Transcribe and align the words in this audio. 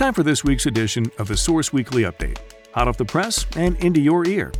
Time 0.00 0.14
for 0.14 0.22
this 0.22 0.42
week's 0.42 0.64
edition 0.64 1.12
of 1.18 1.28
the 1.28 1.36
Source 1.36 1.74
Weekly 1.74 2.04
Update, 2.04 2.38
hot 2.72 2.88
off 2.88 2.96
the 2.96 3.04
press 3.04 3.44
and 3.54 3.76
into 3.84 4.00
your 4.00 4.26
ear. 4.26 4.50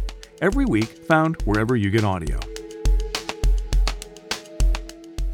Every 0.42 0.66
week, 0.66 0.84
found 0.84 1.40
wherever 1.44 1.76
you 1.76 1.88
get 1.88 2.04
audio. 2.04 2.38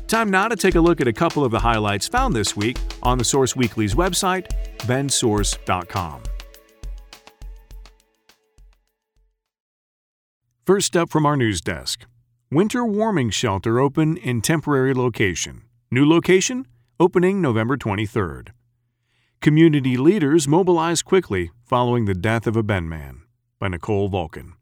Time 0.06 0.30
now 0.30 0.46
to 0.46 0.54
take 0.54 0.76
a 0.76 0.80
look 0.80 1.00
at 1.00 1.08
a 1.08 1.12
couple 1.12 1.44
of 1.44 1.50
the 1.50 1.58
highlights 1.58 2.06
found 2.06 2.36
this 2.36 2.54
week 2.54 2.78
on 3.02 3.18
the 3.18 3.24
Source 3.24 3.56
Weekly's 3.56 3.96
website, 3.96 4.46
bendsource.com. 4.82 6.22
First 10.64 10.96
up 10.96 11.10
from 11.10 11.26
our 11.26 11.36
news 11.36 11.60
desk 11.60 12.06
Winter 12.48 12.84
warming 12.84 13.30
shelter 13.30 13.80
open 13.80 14.18
in 14.18 14.40
temporary 14.40 14.94
location. 14.94 15.62
New 15.90 16.08
location? 16.08 16.68
Opening 17.00 17.42
November 17.42 17.76
23rd. 17.76 18.50
Community 19.46 19.96
leaders 19.96 20.48
mobilize 20.48 21.02
quickly 21.02 21.52
following 21.64 22.06
the 22.06 22.16
death 22.16 22.48
of 22.48 22.56
a 22.56 22.64
Bend 22.64 22.90
man 22.90 23.22
by 23.60 23.68
Nicole 23.68 24.08
Vulcan. 24.08 24.54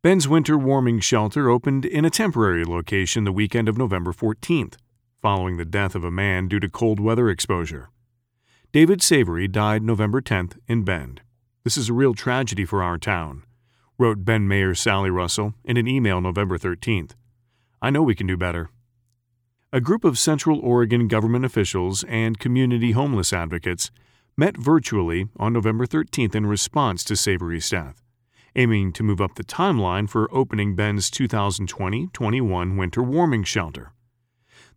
Bend's 0.00 0.26
winter 0.26 0.56
warming 0.56 1.00
shelter 1.00 1.50
opened 1.50 1.84
in 1.84 2.06
a 2.06 2.08
temporary 2.08 2.64
location 2.64 3.24
the 3.24 3.32
weekend 3.32 3.68
of 3.68 3.76
November 3.76 4.14
14th, 4.14 4.76
following 5.20 5.58
the 5.58 5.66
death 5.66 5.94
of 5.94 6.02
a 6.02 6.10
man 6.10 6.48
due 6.48 6.58
to 6.58 6.70
cold 6.70 6.98
weather 6.98 7.28
exposure. 7.28 7.90
David 8.72 9.02
Savory 9.02 9.48
died 9.48 9.82
November 9.82 10.22
10th 10.22 10.56
in 10.66 10.82
Bend. 10.82 11.20
This 11.62 11.76
is 11.76 11.90
a 11.90 11.92
real 11.92 12.14
tragedy 12.14 12.64
for 12.64 12.82
our 12.82 12.96
town, 12.96 13.42
wrote 13.98 14.24
Bend 14.24 14.48
Mayor 14.48 14.74
Sally 14.74 15.10
Russell 15.10 15.52
in 15.62 15.76
an 15.76 15.86
email 15.86 16.22
November 16.22 16.56
13th. 16.56 17.10
I 17.82 17.90
know 17.90 18.02
we 18.02 18.14
can 18.14 18.26
do 18.26 18.38
better. 18.38 18.70
A 19.76 19.80
group 19.82 20.04
of 20.04 20.18
Central 20.18 20.58
Oregon 20.60 21.06
government 21.06 21.44
officials 21.44 22.02
and 22.04 22.38
community 22.38 22.92
homeless 22.92 23.30
advocates 23.30 23.90
met 24.34 24.56
virtually 24.56 25.28
on 25.36 25.52
November 25.52 25.86
13th 25.86 26.34
in 26.34 26.46
response 26.46 27.04
to 27.04 27.14
Savory's 27.14 27.68
death, 27.68 28.02
aiming 28.54 28.94
to 28.94 29.02
move 29.02 29.20
up 29.20 29.34
the 29.34 29.44
timeline 29.44 30.08
for 30.08 30.34
opening 30.34 30.74
Bend's 30.76 31.10
2020 31.10 32.06
21 32.06 32.78
winter 32.78 33.02
warming 33.02 33.44
shelter. 33.44 33.92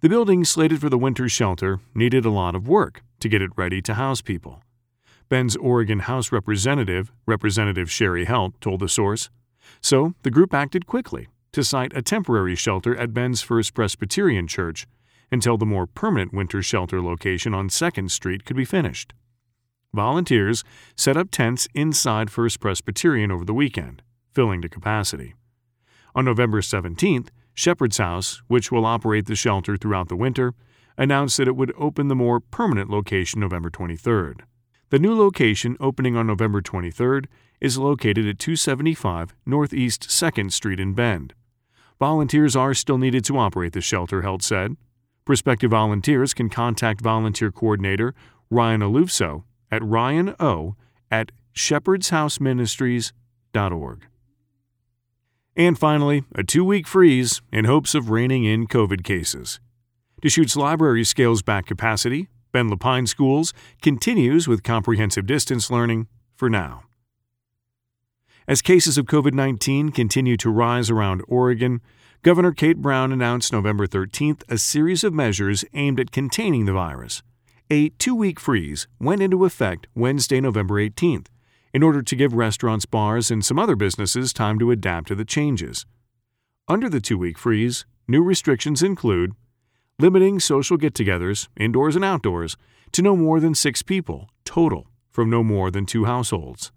The 0.02 0.10
building 0.10 0.44
slated 0.44 0.82
for 0.82 0.90
the 0.90 0.98
winter 0.98 1.30
shelter 1.30 1.80
needed 1.96 2.26
a 2.26 2.30
lot 2.30 2.54
of 2.54 2.68
work 2.68 3.02
to 3.22 3.30
get 3.30 3.42
it 3.42 3.52
ready 3.56 3.82
to 3.84 3.94
house 3.94 4.20
people. 4.20 4.62
Bend's 5.30 5.56
Oregon 5.56 6.00
House 6.00 6.34
representative, 6.34 7.10
Representative 7.26 7.90
Cheri 7.90 8.26
Helt, 8.26 8.60
told 8.60 8.82
the 8.82 8.90
source. 8.90 9.30
So 9.80 10.14
the 10.24 10.32
group 10.32 10.54
acted 10.54 10.88
quickly 10.88 11.30
to 11.52 11.64
site 11.64 11.96
a 11.96 12.02
temporary 12.02 12.56
shelter 12.56 12.96
at 12.96 13.14
Bend's 13.14 13.42
First 13.42 13.74
Presbyterian 13.74 14.48
Church 14.48 14.88
until 15.32 15.58
the 15.58 15.66
more 15.66 15.88
permanent 15.88 16.34
winter 16.34 16.62
shelter 16.62 17.02
location 17.02 17.54
on 17.54 17.70
2nd 17.70 18.12
Street 18.12 18.46
could 18.46 18.56
be 18.56 18.66
finished. 18.66 19.14
Volunteers 19.94 20.64
set 20.96 21.18
up 21.18 21.32
tents 21.32 21.68
inside 21.74 22.30
First 22.30 22.60
Presbyterian 22.60 23.32
over 23.32 23.46
the 23.46 23.54
weekend, 23.54 24.02
filling 24.34 24.62
to 24.62 24.70
capacity. 24.70 25.34
On 26.16 26.26
November 26.26 26.62
17th, 26.62 27.30
Shepherd's 27.54 27.98
House, 27.98 28.42
which 28.48 28.72
will 28.72 28.86
operate 28.86 29.26
the 29.26 29.36
shelter 29.36 29.78
throughout 29.78 30.10
the 30.10 30.16
winter, 30.16 30.54
announced 30.98 31.38
that 31.38 31.48
it 31.48 31.56
would 31.56 31.74
open 31.78 32.08
the 32.08 32.16
more 32.16 32.40
permanent 32.40 32.90
location 32.90 33.40
November 33.40 33.70
23rd. 33.70 34.42
The 34.90 35.00
new 35.00 35.16
location, 35.16 35.78
opening 35.80 36.16
on 36.16 36.28
November 36.28 36.62
23rd, 36.62 37.26
is 37.62 37.78
located 37.78 38.28
at 38.28 38.40
275 38.40 39.36
Northeast 39.46 40.04
2nd 40.10 40.52
Street 40.52 40.80
in 40.80 40.94
Bend. 40.94 41.34
Volunteers 42.00 42.56
are 42.56 42.74
still 42.74 42.98
needed 42.98 43.26
to 43.26 43.38
operate 43.38 43.74
the 43.74 43.82
shelter, 43.82 44.22
Helt 44.22 44.42
said. 44.42 44.78
Prospective 45.26 45.72
volunteers 45.72 46.34
can 46.34 46.50
contact 46.50 47.02
volunteer 47.02 47.52
coordinator 47.52 48.16
Ryan 48.50 48.80
Alufso 48.82 49.44
at 49.70 49.82
ryano 49.82 50.76
at 51.12 51.34
shepherdshouseministries.org. 51.54 54.06
And 55.56 55.78
finally, 55.78 56.24
a 56.34 56.44
two 56.44 56.64
week 56.64 56.88
freeze 56.88 57.42
in 57.52 57.66
hopes 57.66 57.94
of 57.94 58.10
reining 58.10 58.46
in 58.46 58.66
COVID 58.66 59.04
cases. 59.04 59.60
Deschutes 60.22 60.56
Library 60.56 61.04
scales 61.04 61.42
back 61.42 61.66
capacity. 61.66 62.30
Bend-La 62.52 62.78
Pine 62.78 63.06
Schools 63.06 63.54
continues 63.82 64.48
with 64.48 64.64
comprehensive 64.64 65.28
distance 65.28 65.70
learning 65.70 66.08
for 66.36 66.50
now. 66.50 66.89
As 68.48 68.62
cases 68.62 68.98
of 68.98 69.06
COVID 69.06 69.34
19 69.34 69.92
continue 69.92 70.38
to 70.38 70.50
rise 70.50 70.90
around 70.90 71.22
Oregon, 71.28 71.82
Governor 72.24 72.52
Kate 72.52 72.78
Brown 72.78 73.12
announced 73.12 73.54
November 73.54 73.86
13th 73.86 74.42
a 74.50 74.58
series 74.58 75.04
of 75.04 75.14
measures 75.14 75.64
aimed 75.74 76.00
at 76.00 76.12
containing 76.12 76.66
the 76.66 76.74
virus. 76.74 77.22
A 77.70 77.90
two 77.90 78.16
week 78.16 78.40
freeze 78.40 78.88
went 79.00 79.22
into 79.22 79.46
effect 79.46 79.88
Wednesday, 79.94 80.42
November 80.42 80.76
18th, 80.76 81.28
in 81.74 81.84
order 81.84 82.02
to 82.02 82.16
give 82.16 82.34
restaurants, 82.34 82.86
bars, 82.86 83.30
and 83.30 83.46
some 83.46 83.60
other 83.60 83.76
businesses 83.76 84.34
time 84.34 84.58
to 84.58 84.72
adapt 84.72 85.10
to 85.10 85.16
the 85.16 85.26
changes. 85.26 85.86
Under 86.68 86.90
the 86.90 87.02
two 87.02 87.18
week 87.18 87.38
freeze, 87.38 87.86
new 88.08 88.24
restrictions 88.24 88.82
include 88.82 89.34
limiting 90.00 90.40
social 90.40 90.78
get 90.78 90.94
togethers, 90.94 91.50
indoors 91.56 91.96
and 91.96 92.06
outdoors, 92.06 92.58
to 92.94 93.02
no 93.04 93.16
more 93.16 93.40
than 93.40 93.54
six 93.54 93.84
people 93.84 94.30
total 94.44 94.88
from 95.12 95.30
no 95.30 95.44
more 95.44 95.70
than 95.70 95.86
two 95.86 96.06
households 96.06 96.72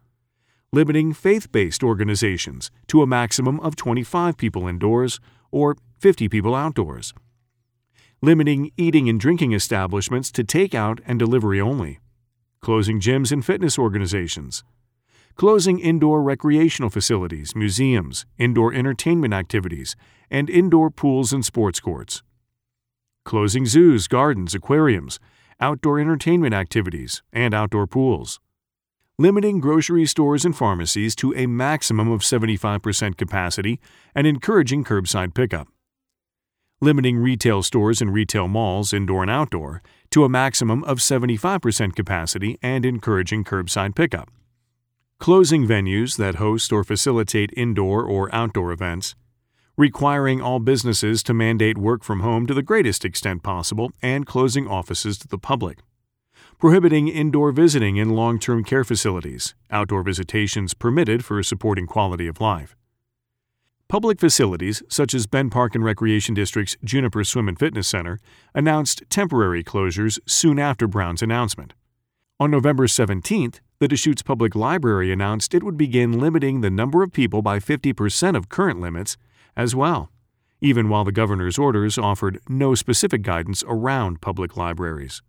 limiting 0.74 1.12
faith 1.12 1.52
based 1.52 1.84
organizations 1.84 2.70
to 2.86 3.02
a 3.02 3.06
maximum 3.06 3.60
of 3.60 3.76
25 3.76 4.38
people 4.38 4.66
indoors 4.66 5.20
or 5.50 5.76
50 5.98 6.30
people 6.30 6.54
outdoors, 6.54 7.12
limiting 8.22 8.70
eating 8.78 9.06
and 9.06 9.20
drinking 9.20 9.52
establishments 9.52 10.32
to 10.32 10.42
takeout 10.42 11.00
and 11.04 11.18
delivery 11.18 11.60
only, 11.60 12.00
closing 12.62 12.98
gyms 12.98 13.30
and 13.30 13.44
fitness 13.44 13.78
organizations, 13.78 14.64
closing 15.34 15.78
indoor 15.78 16.22
recreational 16.22 16.88
facilities, 16.88 17.54
museums, 17.54 18.24
indoor 18.38 18.72
entertainment 18.72 19.34
activities, 19.34 19.94
and 20.30 20.48
indoor 20.48 20.90
pools 20.90 21.34
and 21.34 21.44
sports 21.44 21.80
courts, 21.80 22.22
closing 23.26 23.66
zoos, 23.66 24.08
gardens, 24.08 24.54
aquariums, 24.54 25.20
outdoor 25.60 26.00
entertainment 26.00 26.54
activities, 26.54 27.22
and 27.30 27.52
outdoor 27.52 27.86
pools 27.86 28.40
limiting 29.18 29.60
grocery 29.60 30.06
stores 30.06 30.44
and 30.44 30.56
pharmacies 30.56 31.14
to 31.14 31.34
a 31.34 31.46
maximum 31.46 32.10
of 32.10 32.22
75% 32.22 33.16
capacity 33.16 33.78
and 34.14 34.26
encouraging 34.26 34.84
curbside 34.84 35.34
pickup. 35.34 35.68
Limiting 36.80 37.18
retail 37.18 37.62
stores 37.62 38.00
and 38.00 38.12
retail 38.12 38.48
malls, 38.48 38.92
indoor 38.92 39.22
and 39.22 39.30
outdoor, 39.30 39.82
to 40.10 40.24
a 40.24 40.28
maximum 40.28 40.82
of 40.84 40.98
75% 40.98 41.94
capacity 41.94 42.58
and 42.62 42.84
encouraging 42.86 43.44
curbside 43.44 43.94
pickup. 43.94 44.30
Closing 45.20 45.66
venues 45.66 46.16
that 46.16 46.36
host 46.36 46.72
or 46.72 46.82
facilitate 46.82 47.52
indoor 47.56 48.04
or 48.04 48.34
outdoor 48.34 48.72
events. 48.72 49.14
Requiring 49.76 50.40
all 50.40 50.58
businesses 50.58 51.22
to 51.22 51.34
mandate 51.34 51.78
work 51.78 52.02
from 52.02 52.20
home 52.20 52.46
to 52.46 52.54
the 52.54 52.62
greatest 52.62 53.04
extent 53.04 53.42
possible 53.42 53.92
and 54.02 54.26
closing 54.26 54.66
offices 54.66 55.18
to 55.18 55.28
the 55.28 55.38
public 55.38 55.78
prohibiting 56.58 57.08
indoor 57.08 57.52
visiting 57.52 57.96
in 57.96 58.10
long 58.10 58.38
term 58.38 58.64
care 58.64 58.84
facilities, 58.84 59.54
outdoor 59.70 60.02
visitations 60.02 60.74
permitted 60.74 61.24
for 61.24 61.42
supporting 61.42 61.86
quality 61.86 62.26
of 62.26 62.40
life. 62.40 62.76
Public 63.88 64.18
facilities, 64.18 64.82
such 64.88 65.12
as 65.12 65.26
Bend 65.26 65.52
Park 65.52 65.74
and 65.74 65.84
Recreation 65.84 66.34
District's 66.34 66.76
Juniper 66.82 67.24
Swim 67.24 67.46
and 67.46 67.58
Fitness 67.58 67.88
Center, 67.88 68.18
announced 68.54 69.02
temporary 69.10 69.62
closures 69.62 70.18
soon 70.26 70.58
after 70.58 70.86
Brown's 70.86 71.20
announcement. 71.20 71.74
On 72.40 72.50
November 72.50 72.86
17th, 72.86 73.60
the 73.80 73.88
Deschutes 73.88 74.22
Public 74.22 74.54
Library 74.54 75.12
announced 75.12 75.54
it 75.54 75.62
would 75.62 75.76
begin 75.76 76.18
limiting 76.18 76.60
the 76.60 76.70
number 76.70 77.02
of 77.02 77.12
people 77.12 77.42
by 77.42 77.58
50% 77.58 78.34
of 78.34 78.48
current 78.48 78.80
limits 78.80 79.16
as 79.56 79.76
well, 79.76 80.10
even 80.60 80.88
while 80.88 81.04
the 81.04 81.12
governor's 81.12 81.58
orders 81.58 81.98
offered 81.98 82.40
no 82.48 82.74
specific 82.74 83.22
guidance 83.22 83.62
around 83.66 84.22
public 84.22 84.56
libraries. 84.56 85.20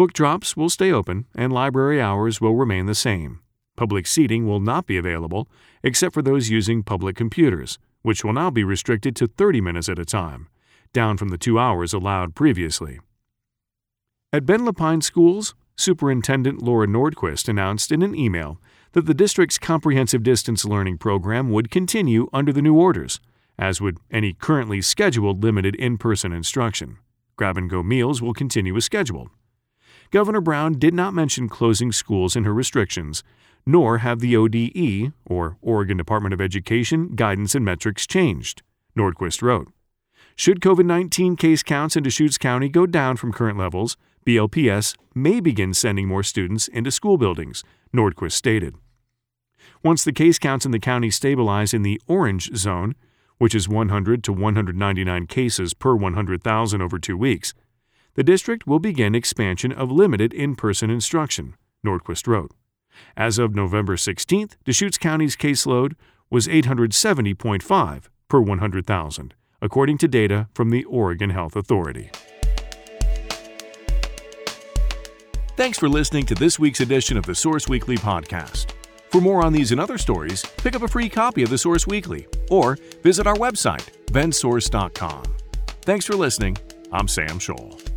Book 0.00 0.14
drops 0.14 0.56
will 0.56 0.70
stay 0.70 0.90
open 0.90 1.26
and 1.34 1.52
library 1.52 2.00
hours 2.00 2.40
will 2.40 2.54
remain 2.54 2.86
the 2.86 2.94
same. 2.94 3.40
Public 3.76 4.06
seating 4.06 4.46
will 4.46 4.58
not 4.58 4.86
be 4.86 4.96
available 4.96 5.46
except 5.82 6.14
for 6.14 6.22
those 6.22 6.48
using 6.48 6.82
public 6.82 7.14
computers, 7.14 7.78
which 8.00 8.24
will 8.24 8.32
now 8.32 8.48
be 8.48 8.64
restricted 8.64 9.14
to 9.14 9.26
30 9.26 9.60
minutes 9.60 9.90
at 9.90 9.98
a 9.98 10.06
time, 10.06 10.48
down 10.94 11.18
from 11.18 11.28
the 11.28 11.36
two 11.36 11.58
hours 11.58 11.92
allowed 11.92 12.34
previously. 12.34 12.98
At 14.32 14.46
Bend-La 14.46 14.72
Pine 14.72 15.02
Schools, 15.02 15.54
Superintendent 15.76 16.62
Lora 16.62 16.86
Nordquist 16.86 17.46
announced 17.46 17.92
in 17.92 18.00
an 18.00 18.14
email 18.14 18.58
that 18.92 19.04
the 19.04 19.12
district's 19.12 19.58
comprehensive 19.58 20.22
distance 20.22 20.64
learning 20.64 20.96
program 20.96 21.50
would 21.50 21.70
continue 21.70 22.26
under 22.32 22.54
the 22.54 22.62
new 22.62 22.74
orders, 22.74 23.20
as 23.58 23.82
would 23.82 23.98
any 24.10 24.32
currently 24.32 24.80
scheduled 24.80 25.42
limited 25.44 25.74
in 25.74 25.98
person 25.98 26.32
instruction. 26.32 26.96
Grab 27.36 27.58
and 27.58 27.68
go 27.68 27.82
meals 27.82 28.22
will 28.22 28.32
continue 28.32 28.74
as 28.78 28.86
scheduled. 28.86 29.28
Governor 30.10 30.40
Brown 30.40 30.72
did 30.72 30.92
not 30.92 31.14
mention 31.14 31.48
closing 31.48 31.92
schools 31.92 32.34
in 32.34 32.42
her 32.42 32.52
restrictions, 32.52 33.22
nor 33.64 33.98
have 33.98 34.18
the 34.18 34.36
ODE, 34.36 35.12
or 35.24 35.56
Oregon 35.62 35.96
Department 35.96 36.34
of 36.34 36.40
Education, 36.40 37.14
guidance 37.14 37.54
and 37.54 37.64
metrics 37.64 38.08
changed, 38.08 38.62
Nordquist 38.98 39.40
wrote. 39.40 39.68
Should 40.34 40.60
COVID 40.60 40.84
19 40.84 41.36
case 41.36 41.62
counts 41.62 41.94
in 41.94 42.02
Deschutes 42.02 42.38
County 42.38 42.68
go 42.68 42.86
down 42.86 43.18
from 43.18 43.32
current 43.32 43.56
levels, 43.56 43.96
BLPS 44.26 44.96
may 45.14 45.38
begin 45.38 45.72
sending 45.74 46.08
more 46.08 46.24
students 46.24 46.66
into 46.66 46.90
school 46.90 47.16
buildings, 47.16 47.62
Nordquist 47.94 48.32
stated. 48.32 48.74
Once 49.84 50.02
the 50.02 50.12
case 50.12 50.40
counts 50.40 50.66
in 50.66 50.72
the 50.72 50.80
county 50.80 51.10
stabilize 51.10 51.72
in 51.72 51.82
the 51.82 52.00
orange 52.08 52.50
zone, 52.56 52.96
which 53.38 53.54
is 53.54 53.68
100 53.68 54.24
to 54.24 54.32
199 54.32 55.26
cases 55.26 55.72
per 55.72 55.94
100,000 55.94 56.82
over 56.82 56.98
two 56.98 57.16
weeks, 57.16 57.54
the 58.14 58.22
district 58.22 58.66
will 58.66 58.78
begin 58.78 59.14
expansion 59.14 59.72
of 59.72 59.90
limited 59.90 60.32
in 60.32 60.56
person 60.56 60.90
instruction, 60.90 61.54
Nordquist 61.84 62.26
wrote. 62.26 62.52
As 63.16 63.38
of 63.38 63.54
November 63.54 63.96
16th, 63.96 64.56
Deschutes 64.64 64.98
County's 64.98 65.36
caseload 65.36 65.94
was 66.30 66.46
870.5 66.46 68.04
per 68.28 68.40
100,000, 68.40 69.34
according 69.62 69.98
to 69.98 70.08
data 70.08 70.48
from 70.54 70.70
the 70.70 70.84
Oregon 70.84 71.30
Health 71.30 71.56
Authority. 71.56 72.10
Thanks 75.56 75.78
for 75.78 75.88
listening 75.88 76.24
to 76.26 76.34
this 76.34 76.58
week's 76.58 76.80
edition 76.80 77.18
of 77.18 77.26
the 77.26 77.34
Source 77.34 77.68
Weekly 77.68 77.96
podcast. 77.98 78.72
For 79.10 79.20
more 79.20 79.44
on 79.44 79.52
these 79.52 79.72
and 79.72 79.80
other 79.80 79.98
stories, 79.98 80.42
pick 80.58 80.74
up 80.74 80.82
a 80.82 80.88
free 80.88 81.08
copy 81.08 81.42
of 81.42 81.50
the 81.50 81.58
Source 81.58 81.86
Weekly 81.86 82.26
or 82.48 82.78
visit 83.02 83.26
our 83.26 83.34
website, 83.34 83.90
bendsource.com. 84.06 85.24
Thanks 85.82 86.06
for 86.06 86.14
listening. 86.14 86.56
I'm 86.92 87.08
Sam 87.08 87.38
Scholl. 87.38 87.89